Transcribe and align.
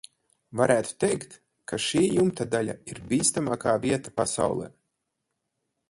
Varētu 0.59 0.95
teikt, 1.03 1.35
ka 1.71 1.79
šī 1.89 2.03
jumta 2.15 2.49
daļa 2.57 2.77
ir 2.93 3.03
bīstamākā 3.13 3.79
vieta 3.87 4.15
pasaulē. 4.19 4.73